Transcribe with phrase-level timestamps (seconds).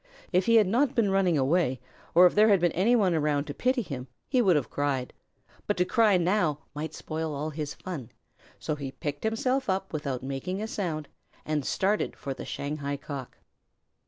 [0.33, 1.79] If he had not been running away,
[2.15, 5.13] or if there had been anybody around to pity him, he would have cried,
[5.67, 8.09] but to cry now might spoil all his fun,
[8.57, 11.07] so he picked himself up without making a sound
[11.45, 13.37] and started for the Shanghai Cock.